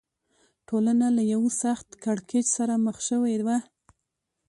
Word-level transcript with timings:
ټولنه 0.67 1.07
له 1.17 1.23
یوه 1.33 1.49
سخت 1.63 1.87
کړکېچ 2.03 2.47
سره 2.57 2.73
مخ 2.85 2.97
شوې 3.07 3.37
وه. 3.45 3.57